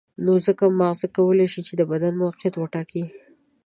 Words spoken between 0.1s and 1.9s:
نو ځکه ماغزه کولای شي چې د